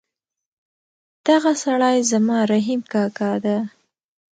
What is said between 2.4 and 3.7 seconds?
رحیم کاکا ده